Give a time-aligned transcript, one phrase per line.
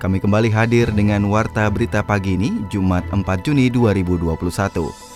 [0.00, 4.32] Kami kembali hadir dengan Warta Berita Pagi ini, Jumat 4 Juni 2021.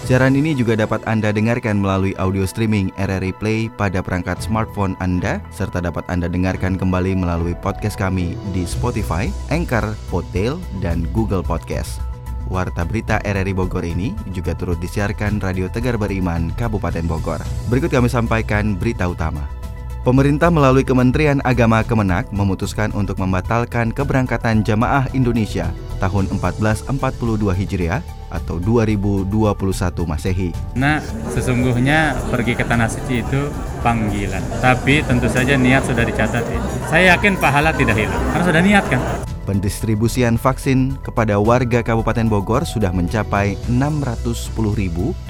[0.05, 5.41] Siaran ini juga dapat Anda dengarkan melalui audio streaming RRI Play pada perangkat smartphone Anda,
[5.49, 12.05] serta dapat Anda dengarkan kembali melalui podcast kami di Spotify, Anchor, Podtail, dan Google Podcast.
[12.53, 17.41] Warta Berita RRI Bogor ini juga turut disiarkan Radio Tegar Beriman, Kabupaten Bogor.
[17.73, 19.64] Berikut kami sampaikan berita utama.
[20.05, 26.93] Pemerintah melalui Kementerian Agama Kemenak memutuskan untuk membatalkan keberangkatan jamaah Indonesia tahun 1442
[27.41, 29.33] Hijriah atau 2021
[30.05, 30.53] Masehi.
[30.77, 31.01] Nah,
[31.33, 33.49] sesungguhnya pergi ke Tanah Suci itu
[33.81, 34.45] panggilan.
[34.61, 36.61] Tapi tentu saja niat sudah dicatat ya.
[36.85, 39.01] Saya yakin pahala tidak hilang karena sudah niat kan.
[39.45, 45.29] Pendistribusian vaksin kepada warga Kabupaten Bogor sudah mencapai 610.734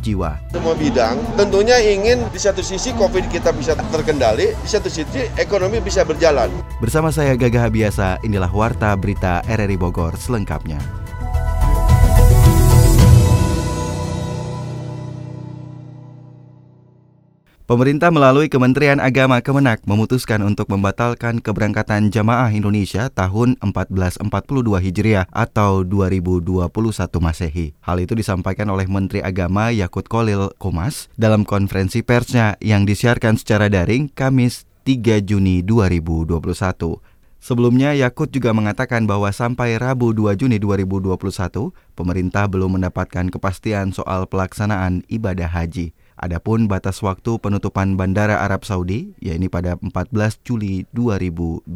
[0.00, 0.38] jiwa.
[0.54, 5.82] Semua bidang tentunya ingin di satu sisi COVID kita bisa terkendali, di satu sisi ekonomi
[5.82, 6.48] bisa berjalan.
[6.78, 11.01] Bersama saya Gagah Biasa, inilah Warta Berita RRI Bogor selengkapnya.
[17.72, 24.28] Pemerintah melalui Kementerian Agama Kemenak memutuskan untuk membatalkan keberangkatan jamaah Indonesia tahun 1442
[24.76, 26.68] Hijriah atau 2021
[27.16, 27.72] Masehi.
[27.80, 33.72] Hal itu disampaikan oleh Menteri Agama Yakut Kolil Komas dalam konferensi persnya yang disiarkan secara
[33.72, 36.44] daring Kamis 3 Juni 2021.
[37.40, 44.28] Sebelumnya, Yakut juga mengatakan bahwa sampai Rabu 2 Juni 2021, pemerintah belum mendapatkan kepastian soal
[44.28, 45.96] pelaksanaan ibadah haji.
[46.22, 51.66] Adapun batas waktu penutupan Bandara Arab Saudi, yakni pada 14 Juli 2021.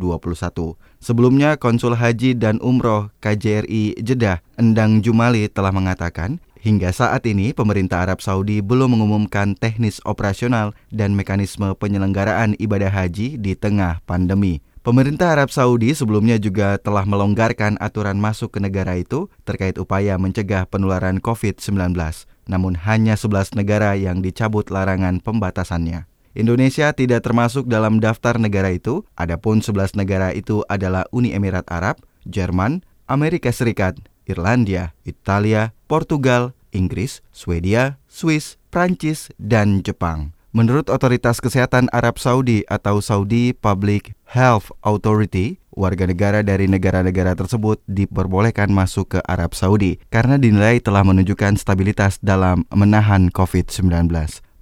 [1.03, 8.07] Sebelumnya, Konsul Haji dan Umroh KJRI Jeddah, Endang Jumali telah mengatakan, hingga saat ini pemerintah
[8.07, 14.63] Arab Saudi belum mengumumkan teknis operasional dan mekanisme penyelenggaraan ibadah haji di tengah pandemi.
[14.87, 20.71] Pemerintah Arab Saudi sebelumnya juga telah melonggarkan aturan masuk ke negara itu terkait upaya mencegah
[20.71, 21.99] penularan COVID-19
[22.47, 26.07] namun hanya 11 negara yang dicabut larangan pembatasannya.
[26.37, 31.99] Indonesia tidak termasuk dalam daftar negara itu, adapun 11 negara itu adalah Uni Emirat Arab,
[32.29, 33.97] Jerman, Amerika Serikat,
[34.29, 40.36] Irlandia, Italia, Portugal, Inggris, Swedia, Swiss, Prancis, dan Jepang.
[40.55, 47.83] Menurut Otoritas Kesehatan Arab Saudi atau Saudi Public Health Authority, warga negara dari negara-negara tersebut
[47.91, 54.07] diperbolehkan masuk ke Arab Saudi karena dinilai telah menunjukkan stabilitas dalam menahan COVID-19.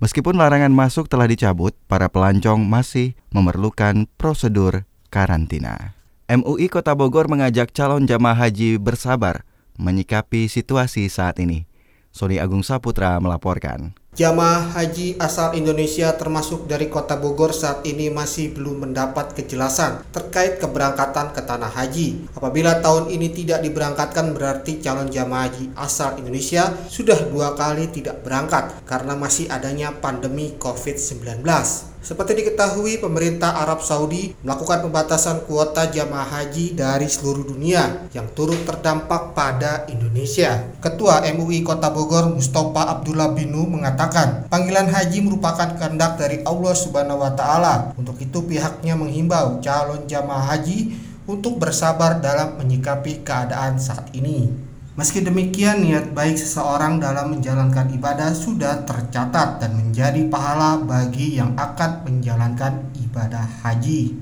[0.00, 5.94] Meskipun larangan masuk telah dicabut, para pelancong masih memerlukan prosedur karantina.
[6.24, 9.44] MUI Kota Bogor mengajak calon jamaah haji bersabar
[9.76, 11.68] menyikapi situasi saat ini.
[12.14, 13.94] Sony Agung Saputra melaporkan.
[14.14, 20.62] Jamaah haji asal Indonesia termasuk dari kota Bogor saat ini masih belum mendapat kejelasan terkait
[20.62, 22.30] keberangkatan ke tanah haji.
[22.30, 28.22] Apabila tahun ini tidak diberangkatkan berarti calon jamaah haji asal Indonesia sudah dua kali tidak
[28.22, 31.42] berangkat karena masih adanya pandemi COVID-19.
[32.04, 38.60] Seperti diketahui, pemerintah Arab Saudi melakukan pembatasan kuota jamaah haji dari seluruh dunia yang turut
[38.68, 40.68] terdampak pada Indonesia.
[40.84, 47.24] Ketua MUI Kota Bogor Mustafa Abdullah Binu mengatakan, panggilan haji merupakan kehendak dari Allah Subhanahu
[47.24, 47.96] wa taala.
[47.96, 50.92] Untuk itu pihaknya menghimbau calon jamaah haji
[51.24, 54.63] untuk bersabar dalam menyikapi keadaan saat ini.
[54.94, 61.50] Meski demikian, niat baik seseorang dalam menjalankan ibadah sudah tercatat dan menjadi pahala bagi yang
[61.58, 64.14] akan menjalankan ibadah haji.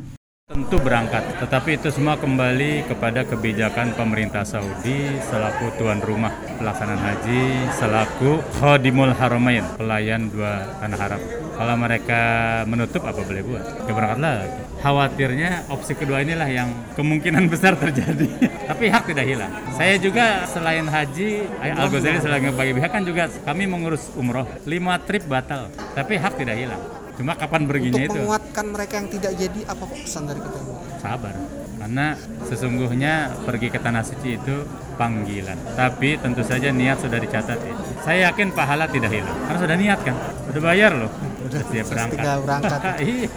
[0.49, 7.69] Tentu berangkat, tetapi itu semua kembali kepada kebijakan pemerintah Saudi selaku tuan rumah pelaksanaan haji,
[7.77, 11.42] selaku Khodimul Haramain, pelayan dua tanah Arab.
[11.53, 12.23] Kalau mereka
[12.65, 13.65] menutup apa boleh buat?
[13.87, 14.61] Ya berangkat lagi.
[14.83, 16.69] Khawatirnya opsi kedua inilah yang
[16.99, 18.27] kemungkinan besar terjadi.
[18.67, 19.53] Tapi hak tidak hilang.
[19.77, 21.29] Saya juga selain haji,
[21.63, 24.49] Al Ghazali selain bagi pihak kan juga kami mengurus umroh.
[24.67, 26.83] Lima trip batal, tapi hak tidak hilang.
[27.13, 28.21] Cuma kapan perginya Untuk itu?
[28.25, 30.59] menguatkan mereka yang tidak jadi apa pesan dari kita?
[30.99, 31.35] Sabar.
[31.83, 32.07] Karena
[32.47, 34.57] sesungguhnya pergi ke tanah suci itu
[34.95, 35.59] panggilan.
[35.75, 37.75] Tapi tentu saja niat sudah dicatat ya.
[38.01, 39.35] Saya yakin pahala tidak hilang.
[39.45, 40.15] Karena sudah niat kan.
[40.47, 41.11] Sudah bayar loh.
[41.53, 42.13] Siap berangkat.
[42.17, 42.81] tinggal berangkat.
[43.05, 43.31] iya.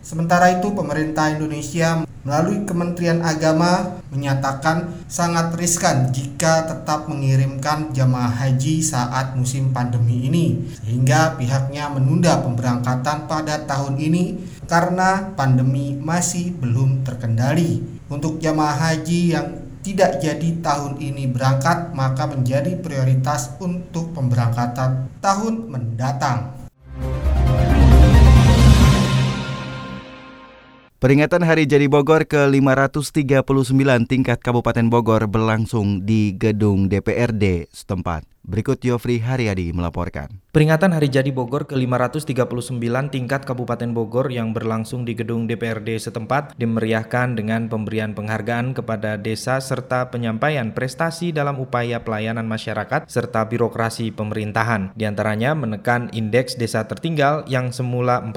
[0.00, 8.84] Sementara itu, pemerintah Indonesia melalui Kementerian Agama menyatakan sangat riskan jika tetap mengirimkan jamaah haji
[8.84, 14.36] saat musim pandemi ini sehingga pihaknya menunda pemberangkatan pada tahun ini
[14.68, 18.02] karena pandemi masih belum terkendali.
[18.10, 19.46] Untuk jamaah haji yang
[19.80, 26.59] tidak jadi tahun ini berangkat maka menjadi prioritas untuk pemberangkatan tahun mendatang.
[31.00, 38.28] Peringatan Hari Jadi Bogor ke-539 tingkat Kabupaten Bogor berlangsung di gedung DPRD setempat.
[38.40, 40.40] Berikut Yofri Haryadi melaporkan.
[40.50, 42.82] Peringatan Hari Jadi Bogor ke-539
[43.14, 49.62] tingkat Kabupaten Bogor yang berlangsung di gedung DPRD setempat dimeriahkan dengan pemberian penghargaan kepada desa
[49.62, 54.90] serta penyampaian prestasi dalam upaya pelayanan masyarakat serta birokrasi pemerintahan.
[54.98, 58.34] Di antaranya menekan indeks desa tertinggal yang semula 45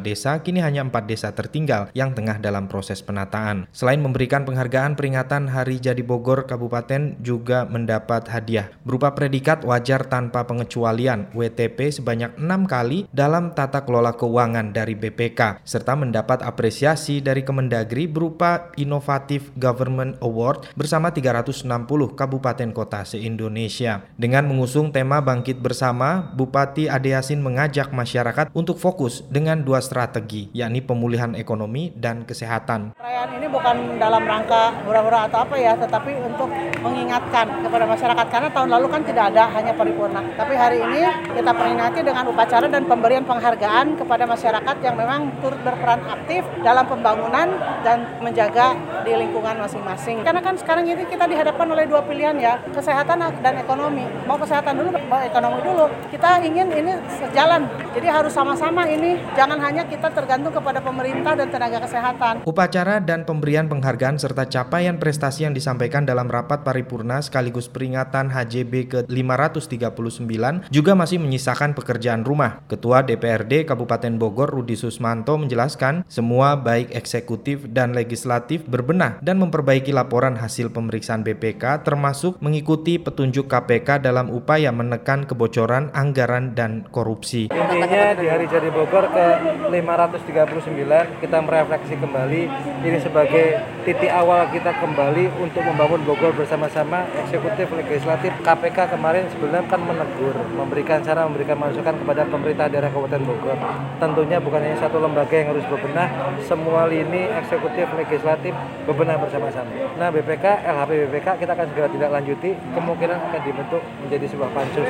[0.00, 3.68] desa kini hanya 4 desa tertinggal yang tengah dalam proses penataan.
[3.76, 9.31] Selain memberikan penghargaan peringatan Hari Jadi Bogor Kabupaten juga mendapat hadiah berupa predikat
[9.64, 16.44] wajar tanpa pengecualian WTP sebanyak enam kali dalam tata kelola keuangan dari BPK serta mendapat
[16.44, 21.64] apresiasi dari Kemendagri berupa Innovative Government Award bersama 360
[22.12, 24.04] kabupaten kota se-Indonesia.
[24.18, 30.48] Dengan mengusung tema Bangkit Bersama, Bupati Ade Yasin mengajak masyarakat untuk fokus dengan dua strategi,
[30.56, 32.96] yakni pemulihan ekonomi dan kesehatan.
[32.96, 36.48] Perayaan ini bukan dalam rangka hura-hura atau apa ya, tetapi untuk
[36.82, 40.18] mengingatkan kepada masyarakat karena tahun lalu kan tidak tidak ada hanya paripurna.
[40.34, 45.62] Tapi hari ini kita peringati dengan upacara dan pemberian penghargaan kepada masyarakat yang memang turut
[45.62, 47.46] berperan aktif dalam pembangunan
[47.86, 48.74] dan menjaga
[49.06, 50.26] di lingkungan masing-masing.
[50.26, 54.02] Karena kan sekarang ini kita dihadapkan oleh dua pilihan ya, kesehatan dan ekonomi.
[54.26, 55.86] Mau kesehatan dulu, mau ekonomi dulu.
[56.10, 56.92] Kita ingin ini
[57.22, 57.70] sejalan.
[57.94, 62.42] Jadi harus sama-sama ini, jangan hanya kita tergantung kepada pemerintah dan tenaga kesehatan.
[62.42, 68.72] Upacara dan pemberian penghargaan serta capaian prestasi yang disampaikan dalam rapat paripurna sekaligus peringatan HJB
[68.88, 72.64] ke 539 juga masih menyisakan pekerjaan rumah.
[72.64, 79.92] Ketua DPRD Kabupaten Bogor Rudi Susmanto menjelaskan semua baik eksekutif dan legislatif berbenah dan memperbaiki
[79.92, 87.52] laporan hasil pemeriksaan BPK termasuk mengikuti petunjuk KPK dalam upaya menekan kebocoran anggaran dan korupsi.
[87.52, 89.26] Intinya di hari jadi Bogor ke
[89.68, 92.42] 539 kita merefleksi kembali
[92.86, 99.66] ini sebagai titik awal kita kembali untuk membangun Bogor bersama-sama eksekutif, legislatif, KPK kemarin sebenarnya
[99.66, 103.58] kan menegur, memberikan cara memberikan masukan kepada pemerintah daerah Kabupaten Bogor.
[103.98, 106.06] Tentunya bukan hanya satu lembaga yang harus berbenah,
[106.46, 108.54] semua lini eksekutif, legislatif
[108.86, 109.74] berbenah bersama-sama.
[109.98, 114.86] Nah BPK, LHP BPK kita akan segera tidak lanjuti, kemungkinan akan dibentuk menjadi sebuah pansus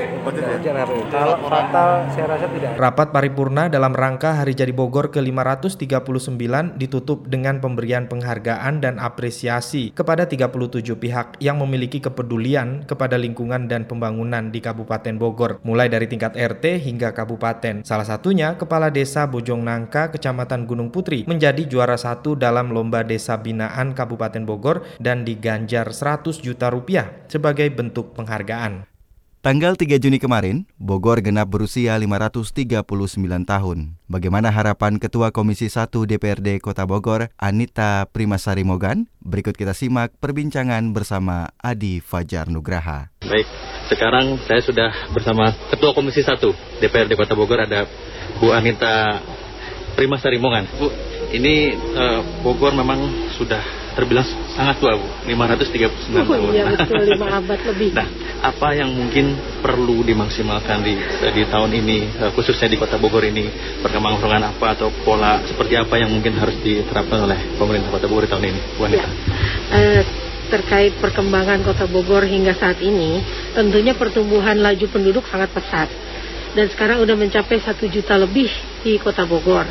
[0.61, 0.93] LHP.
[1.09, 2.70] Kalau fatal, saya rasa tidak.
[2.76, 10.29] Rapat paripurna dalam rangka Hari Jadi Bogor ke-539 ditutup dengan pemberian penghargaan dan apresiasi kepada
[10.29, 16.10] 37 pihak yang memiliki kepedulian kepada lingkungan dan pembangunan pembangunan di Kabupaten Bogor, mulai dari
[16.10, 17.87] tingkat RT hingga kabupaten.
[17.87, 23.38] Salah satunya Kepala Desa Bojong Nangka, Kecamatan Gunung Putri, menjadi juara satu dalam Lomba Desa
[23.38, 28.90] Binaan Kabupaten Bogor dan diganjar 100 juta rupiah sebagai bentuk penghargaan.
[29.43, 33.99] Tanggal 3 Juni kemarin, Bogor genap berusia 539 tahun.
[34.10, 39.10] Bagaimana harapan Ketua Komisi 1 DPRD Kota Bogor, Anita Primasari Mogan?
[39.22, 43.12] Berikut kita simak perbincangan bersama Adi Fajar Nugraha.
[43.32, 43.49] Baik,
[43.88, 46.37] sekarang saya sudah bersama Ketua Komisi 1
[46.84, 47.88] DPRD Kota Bogor ada
[48.37, 49.25] Bu Anita
[49.96, 50.69] Primasari Mogan.
[50.76, 50.93] Bu,
[51.33, 53.64] ini uh, Bogor memang sudah
[53.97, 56.52] terbilang sangat tua Bu, 539 oh, tahun.
[56.52, 57.90] Iya betul, 5 abad lebih.
[57.97, 58.09] Nah,
[58.45, 59.33] apa yang mungkin
[59.64, 60.92] perlu dimaksimalkan di
[61.33, 63.49] di tahun ini, eh, khususnya di Kota Bogor ini,
[63.80, 68.30] perkembangan-perkembangan apa atau pola seperti apa yang mungkin harus diterapkan oleh pemerintah Kota Bogor di
[68.37, 69.09] tahun ini, Bu Anita?
[69.09, 69.09] Ya.
[69.73, 70.22] Uh,
[70.52, 73.25] terkait perkembangan Kota Bogor hingga saat ini,
[73.56, 75.88] tentunya pertumbuhan laju penduduk sangat pesat.
[76.52, 78.52] Dan sekarang sudah mencapai satu juta lebih
[78.85, 79.64] di Kota Bogor.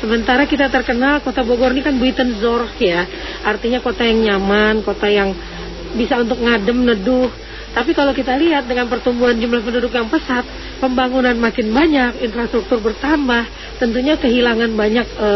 [0.00, 3.06] Sementara kita terkenal kota Bogor ini kan Buitenzorg ya,
[3.46, 5.30] artinya kota yang nyaman, kota yang
[5.94, 7.30] bisa untuk ngadem, neduh.
[7.72, 10.44] Tapi kalau kita lihat dengan pertumbuhan jumlah penduduk yang pesat,
[10.76, 13.48] pembangunan makin banyak, infrastruktur bertambah,
[13.80, 15.28] tentunya kehilangan banyak e,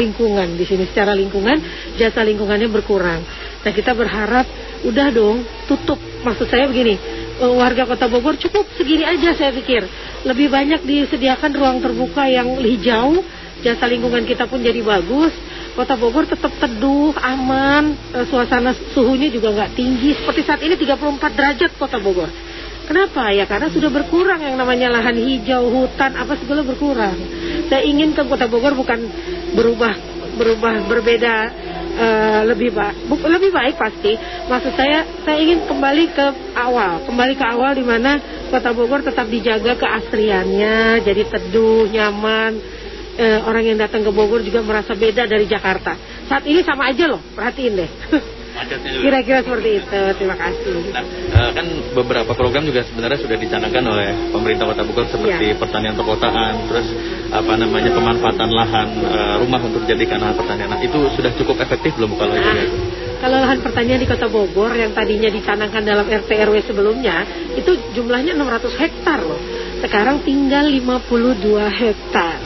[0.00, 0.88] lingkungan di sini.
[0.88, 1.60] Secara lingkungan,
[2.00, 3.20] jasa lingkungannya berkurang.
[3.64, 4.44] Nah kita berharap,
[4.84, 5.96] udah dong, tutup.
[5.96, 7.00] Maksud saya begini,
[7.40, 9.88] e, warga kota Bogor cukup segini aja saya pikir.
[10.28, 13.24] Lebih banyak disediakan ruang terbuka yang hijau,
[13.64, 15.32] jasa lingkungan kita pun jadi bagus.
[15.74, 20.12] Kota Bogor tetap teduh, aman, e, suasana suhunya juga nggak tinggi.
[20.12, 22.28] Seperti saat ini 34 derajat Kota Bogor.
[22.84, 23.32] Kenapa?
[23.32, 27.16] Ya karena sudah berkurang yang namanya lahan hijau, hutan, apa segala berkurang.
[27.72, 29.08] Saya ingin ke Kota Bogor bukan
[29.56, 29.96] berubah
[30.34, 31.34] berubah berbeda
[31.94, 34.18] uh, lebih baik, lebih baik pasti.
[34.50, 36.26] Maksud saya, saya ingin kembali ke
[36.58, 38.18] awal, kembali ke awal di mana
[38.50, 42.82] Kota Bogor tetap dijaga keasriannya, jadi teduh, nyaman.
[43.14, 45.94] Uh, orang yang datang ke Bogor juga merasa beda dari Jakarta.
[46.26, 47.90] Saat ini sama aja loh, perhatiin deh.
[48.54, 49.02] juga.
[49.02, 50.00] Kira-kira seperti itu.
[50.14, 50.76] Terima kasih.
[50.94, 55.56] Nah, uh, kan beberapa program juga sebenarnya sudah dicanangkan oleh pemerintah Kota Bogor seperti ya.
[55.58, 56.88] pertanian perkotaan, terus
[57.34, 60.68] apa namanya pemanfaatan lahan uh, rumah untuk dijadikan lahan pertanian.
[60.70, 62.46] Nah, itu sudah cukup efektif belum kalau itu?
[62.46, 62.66] Nah,
[63.18, 67.24] kalau lahan pertanian di Kota Bogor yang tadinya dicanangkan dalam RT RW sebelumnya,
[67.56, 69.40] itu jumlahnya 600 hektar loh.
[69.80, 72.40] Sekarang tinggal 52 hektar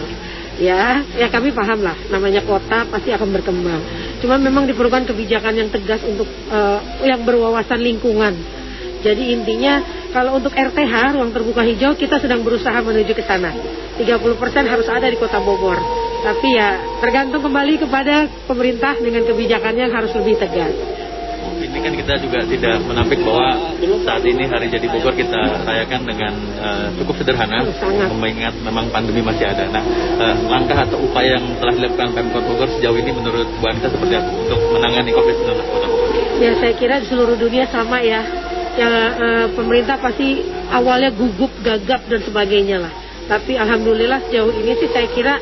[0.59, 3.79] ya ya kami paham lah namanya kota pasti akan berkembang
[4.19, 8.35] cuma memang diperlukan kebijakan yang tegas untuk uh, yang berwawasan lingkungan.
[8.99, 9.79] Jadi intinya
[10.11, 13.55] kalau untuk RTH ruang terbuka hijau kita sedang berusaha menuju ke sana.
[13.99, 14.03] 30%
[14.67, 15.79] harus ada di kota Bogor.
[16.19, 20.75] Tapi ya tergantung kembali kepada pemerintah dengan kebijakannya yang harus lebih tegas
[21.59, 23.75] ini kan kita juga tidak menampik bahwa
[24.07, 27.67] saat ini hari jadi Bogor kita rayakan dengan uh, cukup sederhana,
[28.15, 29.67] mengingat memang pandemi masih ada.
[29.69, 29.83] Nah,
[30.19, 34.15] uh, langkah atau upaya yang telah dilakukan Pemkot Bogor sejauh ini menurut Bu Anita seperti
[34.17, 36.09] apa untuk menangani COVID-19 Kota Bogor?
[36.39, 38.23] Ya, saya kira di seluruh dunia sama ya.
[38.79, 42.93] Ya, uh, pemerintah pasti awalnya gugup, gagap dan sebagainya lah.
[43.27, 45.35] Tapi alhamdulillah sejauh ini sih saya kira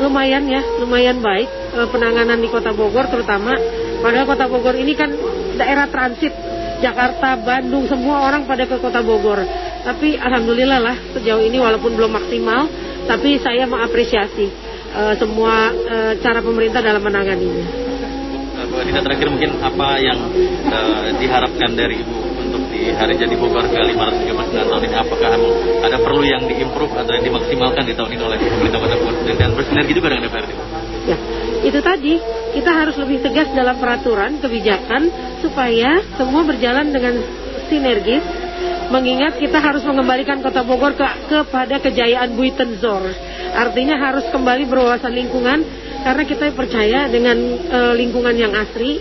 [0.00, 1.46] lumayan ya, lumayan baik
[1.76, 3.54] uh, penanganan di Kota Bogor terutama
[4.00, 5.12] Padahal kota Bogor ini kan
[5.60, 6.32] daerah transit
[6.80, 9.44] Jakarta, Bandung, semua orang pada ke kota Bogor.
[9.84, 12.68] Tapi alhamdulillah lah sejauh ini walaupun belum maksimal,
[13.04, 14.48] tapi saya mengapresiasi
[14.96, 17.92] uh, semua uh, cara pemerintah dalam menanganinya.
[18.70, 20.18] Bu Anita terakhir mungkin apa yang
[20.70, 24.94] uh, diharapkan dari Ibu untuk di hari jadi Bogor ke 539 tahun ini?
[24.94, 25.30] Apakah
[25.84, 29.50] ada perlu yang diimprove atau yang dimaksimalkan di tahun ini oleh pemerintah kota Bogor dan
[29.58, 30.79] bersinergi juga dengan DPRD?
[31.10, 31.18] Ya,
[31.66, 32.22] itu tadi
[32.54, 35.10] kita harus lebih tegas dalam peraturan kebijakan
[35.42, 37.18] supaya semua berjalan dengan
[37.66, 38.22] sinergis
[38.90, 43.10] mengingat kita harus mengembalikan kota Bogor ke, kepada kejayaan Buitenzor.
[43.54, 45.62] Artinya harus kembali berwawasan lingkungan
[46.06, 47.38] karena kita percaya dengan
[47.70, 48.98] uh, lingkungan yang asri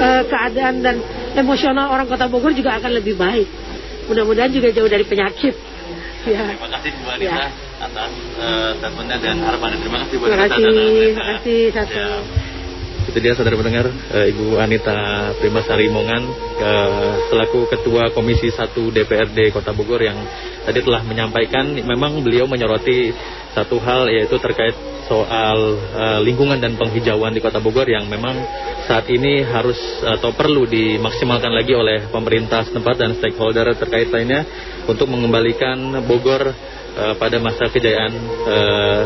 [0.00, 0.96] uh, keadaan dan
[1.36, 3.48] emosional orang kota Bogor juga akan lebih baik.
[4.08, 5.71] Mudah-mudahan juga jauh dari penyakit
[6.30, 6.42] ya.
[6.54, 7.46] terima kasih Bu Anita ya.
[7.82, 12.51] atas uh, statementnya dan harapannya terima kasih Bu Anita terima kasih, terima kasih satu ya.
[13.02, 16.22] Itu dia saudara pendengar uh, Ibu Anita Primasari Mongan
[16.62, 20.18] uh, selaku Ketua Komisi 1 DPRD Kota Bogor yang
[20.62, 23.10] tadi telah menyampaikan memang beliau menyoroti
[23.52, 24.74] satu hal yaitu terkait
[25.10, 28.38] soal uh, lingkungan dan penghijauan di Kota Bogor yang memang
[28.86, 34.46] saat ini harus atau perlu dimaksimalkan lagi oleh pemerintah setempat dan stakeholder terkait lainnya
[34.86, 36.50] untuk mengembalikan Bogor
[36.92, 38.12] pada masa kejayaan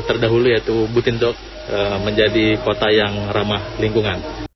[0.09, 1.37] terdahulu yaitu Butindok.
[1.37, 1.56] Eh,
[2.03, 4.47] menjadi kota yang ramah lingkungan.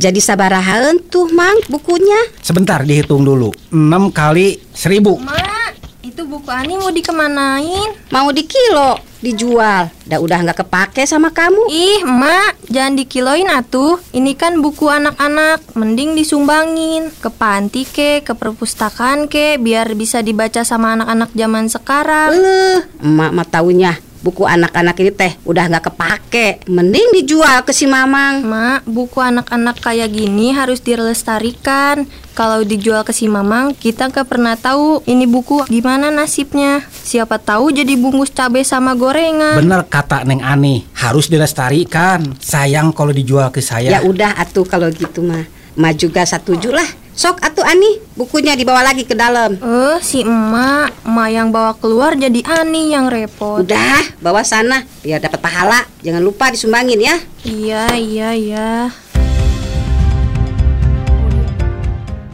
[0.00, 2.16] Jadi sabarahaan tuh mang bukunya?
[2.40, 3.52] Sebentar dihitung dulu.
[3.68, 5.20] 6 kali 1000.
[5.20, 8.08] Mak, itu buku Ani mau dikemanain?
[8.08, 9.92] Mau di kilo dijual.
[10.08, 11.68] Dah udah nggak kepake sama kamu.
[11.68, 14.00] Ih, Mak, jangan dikiloin atuh.
[14.16, 20.64] Ini kan buku anak-anak, mending disumbangin ke panti ke, ke perpustakaan ke, biar bisa dibaca
[20.64, 22.32] sama anak-anak zaman sekarang.
[22.32, 26.48] Eh, emak mah taunya buku anak-anak ini teh udah nggak kepake.
[26.68, 28.44] Mending dijual ke si mamang.
[28.44, 32.08] Mak buku anak-anak kayak gini harus dilestarikan.
[32.36, 36.84] Kalau dijual ke si mamang kita nggak pernah tahu ini buku gimana nasibnya.
[36.88, 39.60] Siapa tahu jadi bungkus cabai sama gorengan.
[39.60, 42.36] Bener kata neng ani harus dilestarikan.
[42.40, 43.88] Sayang kalau dijual ke saya.
[43.88, 48.86] Ya udah atuh kalau gitu mah mah juga satu lah Sok atuh Ani, bukunya dibawa
[48.86, 49.58] lagi ke dalam.
[49.58, 53.66] Eh, uh, si emak, emak yang bawa keluar jadi Ani yang repot.
[53.66, 55.84] Udah, bawa sana biar dapat pahala.
[56.00, 57.16] Jangan lupa disumbangin ya.
[57.42, 58.70] Iya, iya, iya.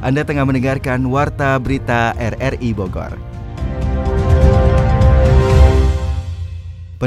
[0.04, 3.25] Anda tengah mendengarkan Warta Berita RRI Bogor.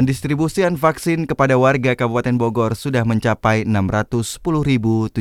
[0.00, 5.12] Pendistribusian vaksin kepada warga Kabupaten Bogor sudah mencapai 610.734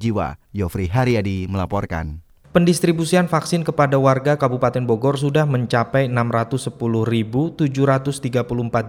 [0.00, 0.40] jiwa.
[0.56, 2.24] Yofri Haryadi melaporkan.
[2.50, 7.62] Pendistribusian vaksin kepada warga Kabupaten Bogor sudah mencapai 610.734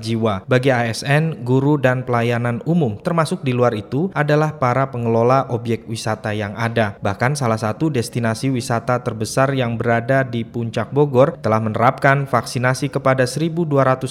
[0.01, 0.41] jiwa.
[0.50, 6.34] Bagi ASN, guru dan pelayanan umum, termasuk di luar itu, adalah para pengelola objek wisata
[6.34, 6.98] yang ada.
[7.06, 13.30] Bahkan salah satu destinasi wisata terbesar yang berada di puncak Bogor telah menerapkan vaksinasi kepada
[13.30, 13.62] 1.200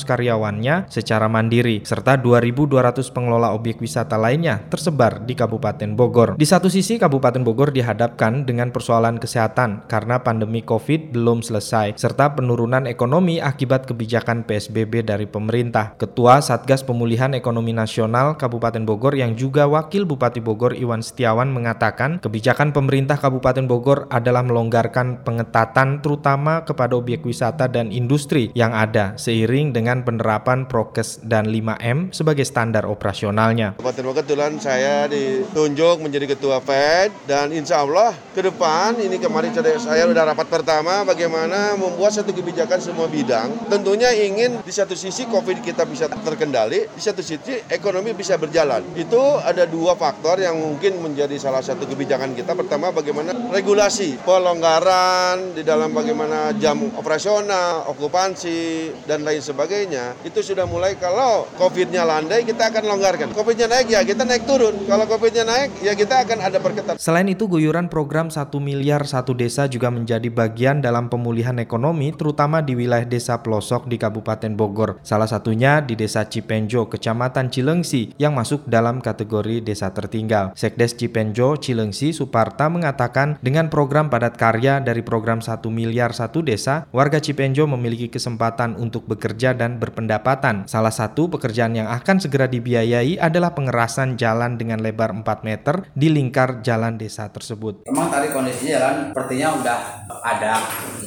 [0.07, 6.38] karyawannya secara mandiri, serta 2.200 pengelola objek wisata lainnya tersebar di Kabupaten Bogor.
[6.38, 11.97] Di satu sisi, Kabupaten Bogor dihadapkan dengan persoalan kesehatan kesehatan karena pandemi COVID belum selesai,
[11.97, 15.97] serta penurunan ekonomi akibat kebijakan PSBB dari pemerintah.
[15.97, 22.20] Ketua Satgas Pemulihan Ekonomi Nasional Kabupaten Bogor yang juga Wakil Bupati Bogor Iwan Setiawan mengatakan
[22.20, 29.16] kebijakan pemerintah Kabupaten Bogor adalah melonggarkan pengetatan terutama kepada objek wisata dan industri yang ada
[29.16, 33.80] seiring dengan penerapan prokes dan 5M sebagai standar operasionalnya.
[33.80, 39.54] Kabupaten Bogor kebetulan saya ditunjuk menjadi ketua FED dan insya Allah ke depan ini kemarin
[39.78, 43.70] saya sudah rapat pertama bagaimana membuat satu kebijakan semua bidang.
[43.70, 48.82] Tentunya ingin di satu sisi COVID kita bisa terkendali, di satu sisi ekonomi bisa berjalan.
[48.99, 52.58] Itu ada dua faktor yang mungkin menjadi salah satu kebijakan kita.
[52.58, 60.18] Pertama bagaimana regulasi, pelonggaran di dalam bagaimana jam operasional, okupansi, dan lain sebagainya.
[60.26, 63.30] Itu sudah mulai kalau COVID-nya landai kita akan longgarkan.
[63.30, 64.75] COVID-nya naik ya kita naik turun.
[64.90, 66.99] Kalau COVID-nya naik, ya kita akan ada perketat.
[66.99, 72.64] Selain itu, guyuran program 1 miliar satu desa juga menjadi bagian dalam pemulihan ekonomi, terutama
[72.64, 74.96] di wilayah desa pelosok di Kabupaten Bogor.
[75.04, 80.56] Salah satunya di Desa Cipenjo, Kecamatan Cilengsi, yang masuk dalam kategori desa tertinggal.
[80.56, 86.88] Sekdes Cipenjo, Cilengsi, Suparta mengatakan dengan program padat karya dari program 1 miliar satu desa,
[86.88, 90.64] warga Cipenjo memiliki kesempatan untuk bekerja dan berpendapatan.
[90.64, 96.08] Salah satu pekerjaan yang akan segera dibiayai adalah pengerasan jalan dengan lebar 4 meter di
[96.08, 97.84] lingkar jalan desa tersebut.
[97.84, 99.78] Memang tadi kondisinya jalan sepertinya udah
[100.22, 100.52] ada,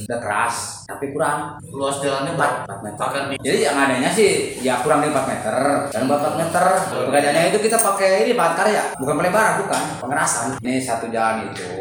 [0.03, 1.57] udah keras, tapi kurang.
[1.73, 3.07] Luas jalannya 4, 4 meter.
[3.41, 5.55] Jadi yang adanya sih ya kurang dari 4 meter.
[5.89, 6.65] Dan 4 meter,
[7.09, 10.47] pekerjaannya itu kita pakai ini bahan karya, bukan pelebaran, bukan pengerasan.
[10.61, 11.73] Ini satu jalan itu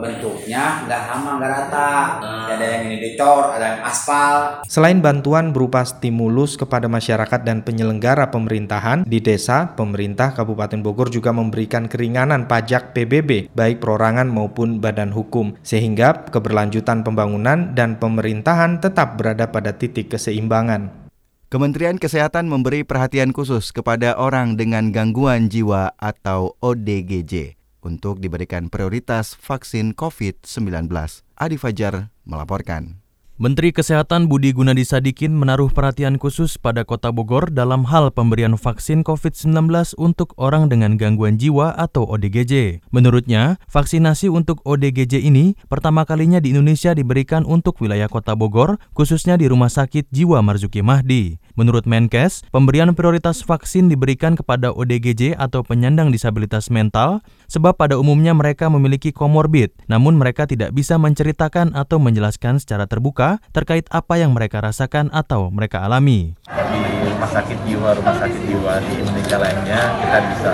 [0.00, 1.92] bentuknya nggak sama nggak rata
[2.24, 2.52] hmm.
[2.56, 8.32] ada yang ini dicor ada yang aspal selain bantuan berupa stimulus kepada masyarakat dan penyelenggara
[8.32, 15.12] pemerintahan di desa pemerintah Kabupaten Bogor juga memberikan keringanan pajak PBB baik perorangan maupun badan
[15.12, 21.10] hukum sehingga keberlanjutan pembangunan dan pemerintahan tetap berada pada titik keseimbangan
[21.50, 29.34] Kementerian Kesehatan memberi perhatian khusus kepada orang dengan gangguan jiwa atau ODGJ untuk diberikan prioritas
[29.34, 30.86] vaksin COVID-19.
[31.34, 33.01] Adi Fajar melaporkan.
[33.40, 39.00] Menteri Kesehatan Budi Gunadi Sadikin menaruh perhatian khusus pada Kota Bogor dalam hal pemberian vaksin
[39.00, 42.84] COVID-19 untuk orang dengan gangguan jiwa atau ODGJ.
[42.92, 49.40] Menurutnya, vaksinasi untuk ODGJ ini pertama kalinya di Indonesia diberikan untuk wilayah Kota Bogor, khususnya
[49.40, 51.40] di Rumah Sakit Jiwa Marzuki Mahdi.
[51.56, 58.32] Menurut Menkes, pemberian prioritas vaksin diberikan kepada ODGJ atau penyandang disabilitas mental sebab pada umumnya
[58.32, 64.32] mereka memiliki komorbid, namun mereka tidak bisa menceritakan atau menjelaskan secara terbuka terkait apa yang
[64.32, 66.32] mereka rasakan atau mereka alami.
[66.48, 70.50] Di rumah sakit jiwa, rumah sakit jiwa di Indonesia lainnya kita bisa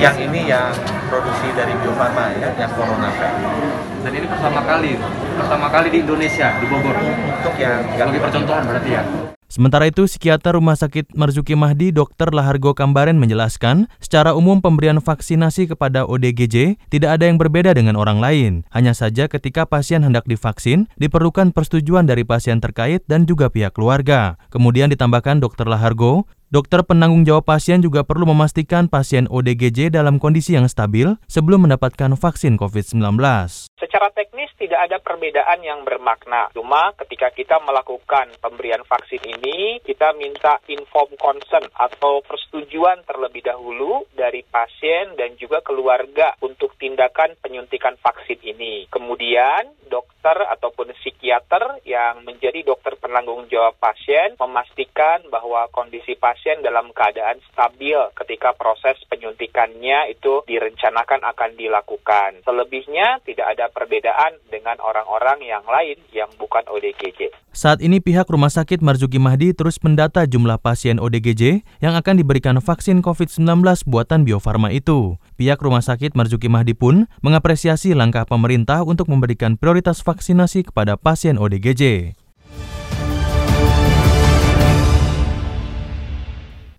[0.00, 0.72] yang ini yang
[1.12, 3.12] produksi dari Bio Farma ya, yang Corona
[4.04, 4.96] Dan ini pertama kali,
[5.36, 6.96] pertama kali di Indonesia, di Bogor.
[6.96, 9.35] Untuk yang sebagai percontohan berarti ya.
[9.46, 12.34] Sementara itu, psikiater Rumah Sakit Marzuki Mahdi Dr.
[12.34, 18.18] Lahargo Kambaren menjelaskan, secara umum pemberian vaksinasi kepada ODGJ tidak ada yang berbeda dengan orang
[18.18, 18.52] lain.
[18.74, 24.34] Hanya saja ketika pasien hendak divaksin, diperlukan persetujuan dari pasien terkait dan juga pihak keluarga.
[24.50, 25.70] Kemudian ditambahkan Dr.
[25.70, 31.66] Lahargo, Dokter penanggung jawab pasien juga perlu memastikan pasien ODGJ dalam kondisi yang stabil sebelum
[31.66, 33.02] mendapatkan vaksin COVID-19.
[33.74, 36.46] Secara teknis tidak ada perbedaan yang bermakna.
[36.54, 44.06] Cuma ketika kita melakukan pemberian vaksin ini, kita minta inform consent atau persetujuan terlebih dahulu
[44.14, 48.86] dari pasien dan juga keluarga untuk tindakan penyuntikan vaksin ini.
[48.86, 56.60] Kemudian dokter ataupun psikiater yang menjadi dokter penanggung jawab pasien memastikan bahwa kondisi pasien pasien
[56.60, 62.44] dalam keadaan stabil ketika proses penyuntikannya itu direncanakan akan dilakukan.
[62.44, 67.32] Selebihnya tidak ada perbedaan dengan orang-orang yang lain yang bukan ODGJ.
[67.56, 72.60] Saat ini pihak Rumah Sakit Marzuki Mahdi terus mendata jumlah pasien ODGJ yang akan diberikan
[72.60, 75.16] vaksin COVID-19 buatan Bio Farma itu.
[75.40, 81.40] Pihak Rumah Sakit Marzuki Mahdi pun mengapresiasi langkah pemerintah untuk memberikan prioritas vaksinasi kepada pasien
[81.40, 82.12] ODGJ.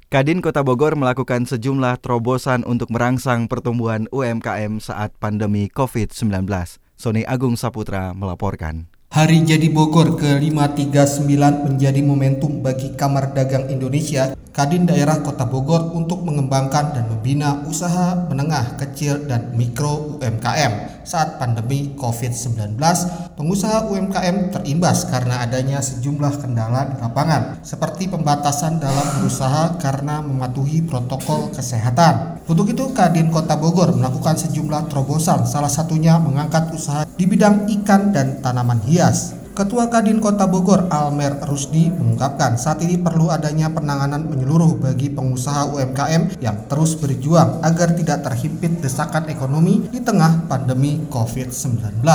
[0.07, 6.47] Kadin Kota Bogor melakukan sejumlah terobosan untuk merangsang pertumbuhan UMKM saat pandemi COVID-19.
[6.95, 8.87] Sony Agung Saputra melaporkan.
[9.17, 11.25] Hari Jadi Bogor ke-539
[11.65, 18.13] menjadi momentum bagi Kamar Dagang Indonesia, Kadin Daerah Kota Bogor untuk mengembangkan dan membina usaha
[18.30, 21.01] menengah, kecil, dan mikro UMKM.
[21.01, 22.77] Saat pandemi COVID-19,
[23.34, 30.86] pengusaha UMKM terimbas karena adanya sejumlah kendala di lapangan, seperti pembatasan dalam berusaha karena mematuhi
[30.86, 32.45] protokol kesehatan.
[32.45, 38.10] Untuk itu, Kadin Kota Bogor melakukan sejumlah terobosan, salah satunya mengangkat usaha di bidang ikan
[38.10, 39.06] dan tanaman hias.
[39.57, 45.73] Ketua Kadin Kota Bogor Almer Rusdi mengungkapkan saat ini perlu adanya penanganan menyeluruh bagi pengusaha
[45.73, 52.05] UMKM yang terus berjuang agar tidak terhimpit desakan ekonomi di tengah pandemi COVID-19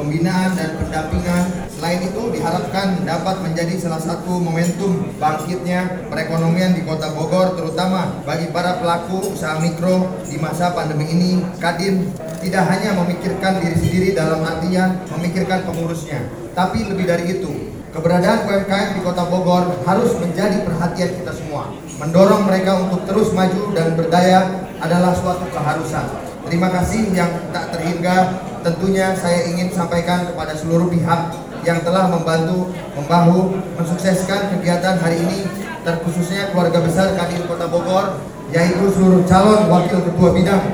[0.00, 1.44] pembinaan dan pendampingan.
[1.68, 8.48] Selain itu diharapkan dapat menjadi salah satu momentum bangkitnya perekonomian di Kota Bogor terutama bagi
[8.48, 11.32] para pelaku usaha mikro di masa pandemi ini.
[11.60, 12.08] Kadin
[12.44, 18.88] tidak hanya memikirkan diri sendiri dalam artian memikirkan pengurusnya, tapi lebih dari itu, keberadaan UMKM
[18.94, 21.72] di Kota Bogor harus menjadi perhatian kita semua.
[21.96, 26.04] Mendorong mereka untuk terus maju dan berdaya adalah suatu keharusan.
[26.44, 31.32] Terima kasih yang tak terhingga tentunya saya ingin sampaikan kepada seluruh pihak
[31.64, 35.48] yang telah membantu membahu mensukseskan kegiatan hari ini
[35.80, 38.20] terkhususnya keluarga besar Kadin Kota Bogor
[38.52, 40.64] yaitu seluruh calon wakil ketua bidang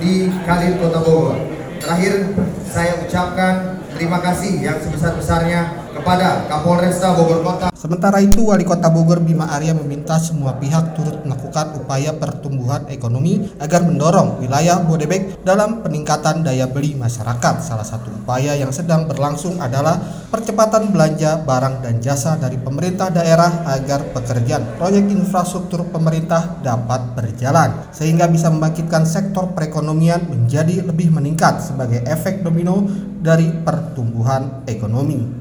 [0.00, 1.36] di Kadin Kota Bogor.
[1.80, 2.32] Terakhir
[2.64, 9.24] saya ucapkan terima kasih yang sebesar-besarnya kepada Kapolresta Bogor Kota Sementara itu, Wali Kota Bogor
[9.24, 15.80] Bima Arya meminta semua pihak turut melakukan upaya pertumbuhan ekonomi agar mendorong wilayah Bodebek dalam
[15.80, 17.64] peningkatan daya beli masyarakat.
[17.64, 19.96] Salah satu upaya yang sedang berlangsung adalah
[20.28, 27.88] percepatan belanja barang dan jasa dari pemerintah daerah agar pekerjaan proyek infrastruktur pemerintah dapat berjalan
[27.96, 32.84] sehingga bisa membangkitkan sektor perekonomian menjadi lebih meningkat sebagai efek domino
[33.24, 35.39] dari pertumbuhan ekonomi.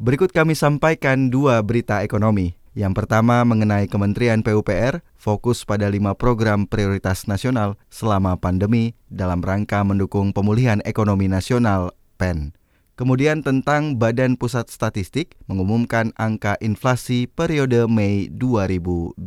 [0.00, 2.56] Berikut kami sampaikan dua berita ekonomi.
[2.72, 9.84] Yang pertama mengenai Kementerian PUPR fokus pada lima program prioritas nasional selama pandemi dalam rangka
[9.84, 12.56] mendukung pemulihan ekonomi nasional PEN.
[12.96, 19.20] Kemudian tentang Badan Pusat Statistik mengumumkan angka inflasi periode Mei 2021.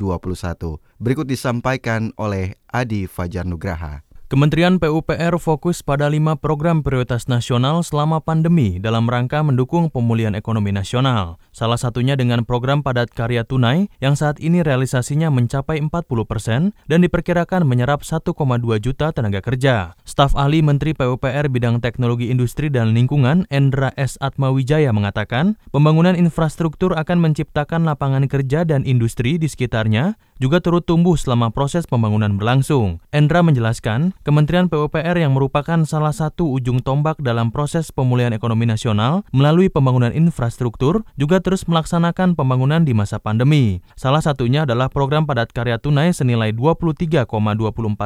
[0.97, 4.01] Berikut disampaikan oleh Adi Fajar Nugraha.
[4.33, 10.73] Kementerian PUPR fokus pada lima program prioritas nasional selama pandemi dalam rangka mendukung pemulihan ekonomi
[10.73, 11.37] nasional.
[11.53, 17.05] Salah satunya dengan program padat karya tunai yang saat ini realisasinya mencapai 40 persen dan
[17.05, 18.33] diperkirakan menyerap 1,2
[18.81, 19.93] juta tenaga kerja.
[20.01, 24.17] Staf ahli Menteri PUPR bidang teknologi industri dan lingkungan Endra S.
[24.17, 31.13] Atmawijaya mengatakan, pembangunan infrastruktur akan menciptakan lapangan kerja dan industri di sekitarnya juga turut tumbuh
[31.13, 32.99] selama proses pembangunan berlangsung.
[33.13, 39.27] Endra menjelaskan, Kementerian PUPR yang merupakan salah satu ujung tombak dalam proses pemulihan ekonomi nasional
[39.35, 43.83] melalui pembangunan infrastruktur juga terus melaksanakan pembangunan di masa pandemi.
[43.99, 47.27] Salah satunya adalah program padat karya tunai senilai 23,24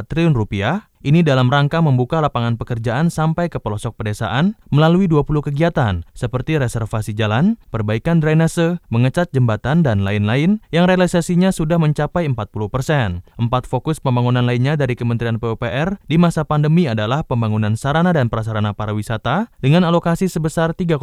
[0.10, 6.02] triliun rupiah ini dalam rangka membuka lapangan pekerjaan sampai ke pelosok pedesaan melalui 20 kegiatan
[6.18, 13.22] seperti reservasi jalan, perbaikan drainase, mengecat jembatan, dan lain-lain yang realisasinya sudah mencapai 40 persen.
[13.38, 18.74] Empat fokus pembangunan lainnya dari Kementerian PUPR di masa pandemi adalah pembangunan sarana dan prasarana
[18.74, 20.98] pariwisata dengan alokasi sebesar 3,8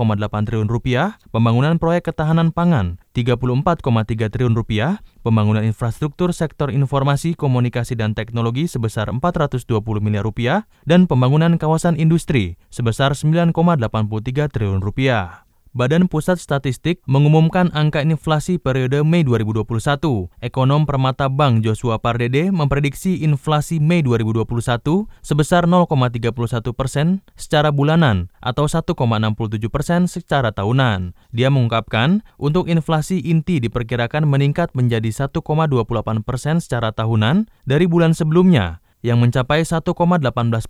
[0.49, 8.19] triliun rupiah, pembangunan proyek ketahanan pangan 34,3 triliun rupiah, pembangunan infrastruktur sektor informasi, komunikasi, dan
[8.19, 9.71] teknologi sebesar 420
[10.03, 15.44] miliar rupiah, dan pembangunan kawasan industri sebesar 9,83 triliun rupiah.
[15.75, 20.31] Badan Pusat Statistik mengumumkan angka inflasi periode Mei 2021.
[20.39, 26.31] Ekonom Permata Bank Joshua Pardede memprediksi inflasi Mei 2021 sebesar 0,31
[26.79, 28.95] persen secara bulanan atau 1,67
[29.67, 31.11] persen secara tahunan.
[31.35, 35.43] Dia mengungkapkan, untuk inflasi inti diperkirakan meningkat menjadi 1,28
[36.23, 39.93] persen secara tahunan dari bulan sebelumnya yang mencapai 1,18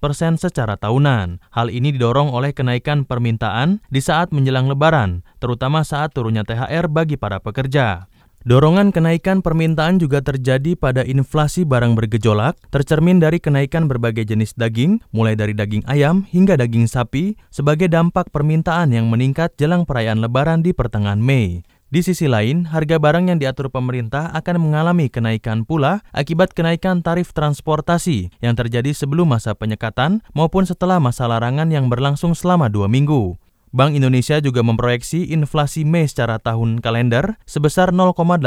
[0.02, 1.38] persen secara tahunan.
[1.54, 7.14] Hal ini didorong oleh kenaikan permintaan di saat menjelang lebaran, terutama saat turunnya THR bagi
[7.14, 8.10] para pekerja.
[8.44, 15.00] Dorongan kenaikan permintaan juga terjadi pada inflasi barang bergejolak, tercermin dari kenaikan berbagai jenis daging,
[15.16, 20.60] mulai dari daging ayam hingga daging sapi, sebagai dampak permintaan yang meningkat jelang perayaan Lebaran
[20.60, 21.64] di pertengahan Mei.
[21.94, 27.30] Di sisi lain, harga barang yang diatur pemerintah akan mengalami kenaikan pula akibat kenaikan tarif
[27.30, 33.38] transportasi yang terjadi sebelum masa penyekatan maupun setelah masa larangan yang berlangsung selama dua minggu.
[33.70, 38.42] Bank Indonesia juga memproyeksi inflasi Mei secara tahun kalender sebesar 0,86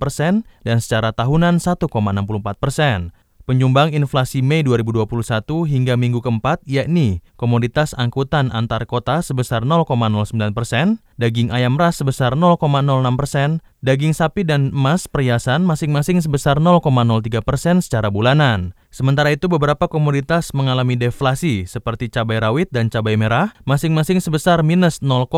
[0.00, 1.92] persen dan secara tahunan 1,64
[2.56, 3.12] persen.
[3.48, 5.08] Penyumbang inflasi Mei 2021
[5.64, 12.36] hingga minggu keempat yakni komoditas angkutan antar kota sebesar 0,09 persen, daging ayam ras sebesar
[12.36, 12.60] 0,06
[13.16, 18.76] persen, daging sapi dan emas perhiasan masing-masing sebesar 0,03 persen secara bulanan.
[18.92, 25.00] Sementara itu beberapa komoditas mengalami deflasi seperti cabai rawit dan cabai merah masing-masing sebesar minus
[25.00, 25.32] 0,05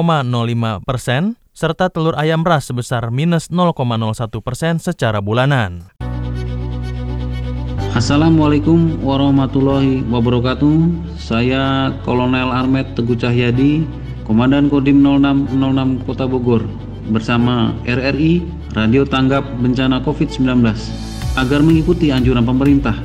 [0.83, 3.79] persen, serta telur ayam ras sebesar minus 0,01
[4.43, 6.00] persen secara bulanan.
[8.01, 10.89] Assalamualaikum warahmatullahi wabarakatuh.
[11.21, 13.85] Saya Kolonel Armet Teguh Cahyadi,
[14.25, 16.65] Komandan Kodim 0606 Kota Bogor
[17.13, 18.41] bersama RRI
[18.73, 20.49] Radio Tanggap Bencana COVID-19
[21.37, 22.97] agar mengikuti anjuran pemerintah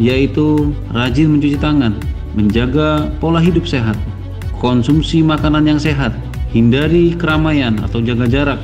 [0.00, 2.00] yaitu rajin mencuci tangan,
[2.32, 4.00] menjaga pola hidup sehat,
[4.64, 6.16] konsumsi makanan yang sehat,
[6.56, 8.60] hindari keramaian atau jaga jarak,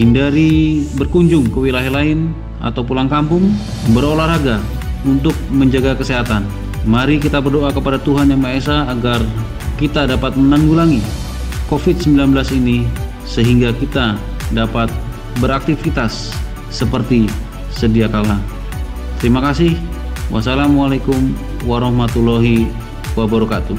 [0.00, 2.32] hindari berkunjung ke wilayah lain
[2.64, 3.52] atau pulang kampung,
[3.92, 4.64] berolahraga,
[5.06, 6.46] untuk menjaga kesehatan.
[6.88, 9.20] Mari kita berdoa kepada Tuhan Yang Maha Esa agar
[9.78, 11.02] kita dapat menanggulangi
[11.68, 12.88] COVID-19 ini
[13.28, 14.16] sehingga kita
[14.56, 14.88] dapat
[15.38, 16.32] beraktivitas
[16.72, 17.28] seperti
[17.70, 18.40] sedia kala.
[19.20, 19.76] Terima kasih.
[20.32, 22.68] Wassalamualaikum warahmatullahi
[23.16, 23.76] wabarakatuh.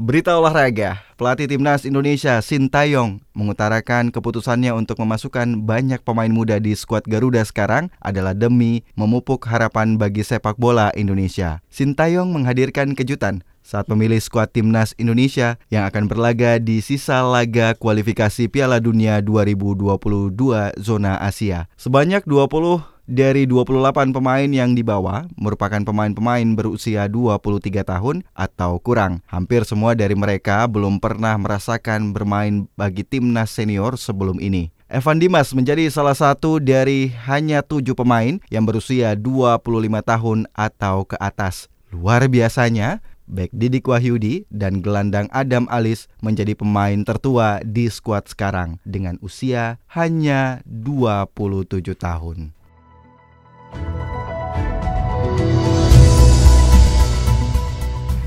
[0.00, 7.04] Berita olahraga, pelatih timnas Indonesia Sintayong mengutarakan keputusannya untuk memasukkan banyak pemain muda di skuad
[7.04, 11.60] Garuda sekarang adalah demi memupuk harapan bagi sepak bola Indonesia.
[11.68, 18.48] Sintayong menghadirkan kejutan saat memilih skuad timnas Indonesia yang akan berlaga di sisa laga kualifikasi
[18.48, 20.32] Piala Dunia 2022
[20.80, 21.68] zona Asia.
[21.76, 29.26] Sebanyak 20 dari 28 pemain yang dibawa merupakan pemain-pemain berusia 23 tahun atau kurang.
[29.26, 34.70] Hampir semua dari mereka belum pernah merasakan bermain bagi timnas senior sebelum ini.
[34.86, 39.62] Evan Dimas menjadi salah satu dari hanya tujuh pemain yang berusia 25
[40.06, 41.66] tahun atau ke atas.
[41.90, 48.82] Luar biasanya, Back Didik Wahyudi dan gelandang Adam Alis menjadi pemain tertua di skuad sekarang
[48.82, 52.50] dengan usia hanya 27 tahun.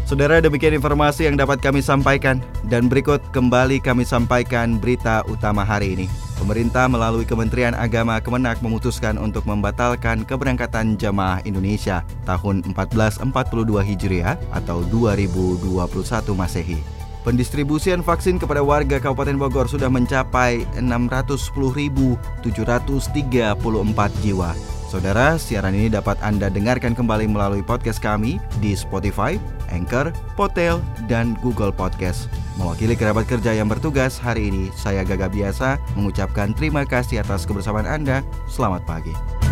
[0.03, 5.95] Saudara demikian informasi yang dapat kami sampaikan dan berikut kembali kami sampaikan berita utama hari
[5.95, 6.07] ini.
[6.35, 14.83] Pemerintah melalui Kementerian Agama Kemenak memutuskan untuk membatalkan keberangkatan jamaah Indonesia tahun 1442 Hijriah atau
[14.91, 15.71] 2021
[16.35, 16.83] Masehi.
[17.23, 22.43] Pendistribusian vaksin kepada warga Kabupaten Bogor sudah mencapai 610.734
[24.19, 24.51] jiwa
[24.93, 29.41] Saudara, siaran ini dapat Anda dengarkan kembali melalui podcast kami di Spotify,
[29.73, 30.77] Anchor, Potel,
[31.09, 32.29] dan Google Podcast.
[32.61, 37.89] Mewakili kerabat kerja yang bertugas hari ini, saya Gaga Biasa mengucapkan terima kasih atas kebersamaan
[37.89, 38.21] Anda.
[38.45, 39.42] Selamat pagi.